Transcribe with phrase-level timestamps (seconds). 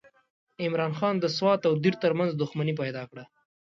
[0.63, 3.23] عمرا خان د سوات او دیر ترمنځ دښمني پیدا کړه.